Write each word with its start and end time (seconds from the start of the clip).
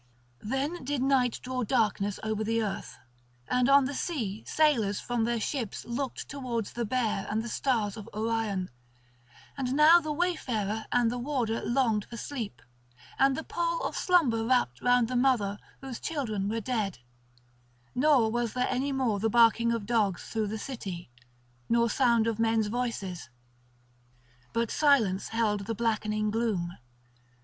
Then 0.41 0.83
did 0.83 0.99
night 1.03 1.39
draw 1.43 1.63
darkness 1.63 2.19
over 2.23 2.43
the 2.43 2.59
earth; 2.63 2.97
and 3.47 3.69
on 3.69 3.85
the 3.85 3.93
sea 3.93 4.43
sailors 4.47 4.99
from 4.99 5.25
their 5.25 5.39
ships 5.39 5.85
looked 5.85 6.27
towards 6.27 6.73
the 6.73 6.85
Bear 6.85 7.27
and 7.29 7.43
the 7.43 7.47
stars 7.47 7.95
of 7.97 8.09
Orion; 8.11 8.71
and 9.55 9.75
now 9.75 9.99
the 9.99 10.11
wayfarer 10.11 10.87
and 10.91 11.11
the 11.11 11.19
warder 11.19 11.61
longed 11.63 12.05
for 12.05 12.17
sleep, 12.17 12.63
and 13.19 13.37
the 13.37 13.43
pall 13.43 13.83
of 13.83 13.95
slumber 13.95 14.43
wrapped 14.43 14.81
round 14.81 15.07
the 15.07 15.15
mother 15.15 15.59
whose 15.81 15.99
children 15.99 16.49
were 16.49 16.61
dead; 16.61 16.97
nor 17.93 18.31
was 18.31 18.53
there 18.53 18.65
any 18.71 18.91
more 18.91 19.19
the 19.19 19.29
barking 19.29 19.71
of 19.71 19.85
dogs 19.85 20.23
through 20.29 20.47
the 20.47 20.57
city, 20.57 21.11
nor 21.69 21.91
sound 21.91 22.25
of 22.25 22.39
men's 22.39 22.69
voices; 22.69 23.29
but 24.51 24.71
silence 24.71 25.27
held 25.27 25.67
the 25.67 25.75
blackening 25.75 26.31
gloom. 26.31 26.73